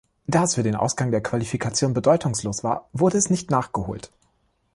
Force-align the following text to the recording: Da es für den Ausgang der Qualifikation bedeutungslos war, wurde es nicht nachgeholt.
Da 0.25 0.45
es 0.45 0.55
für 0.55 0.63
den 0.63 0.73
Ausgang 0.75 1.11
der 1.11 1.21
Qualifikation 1.21 1.93
bedeutungslos 1.93 2.63
war, 2.63 2.89
wurde 2.91 3.19
es 3.19 3.29
nicht 3.29 3.51
nachgeholt. 3.51 4.11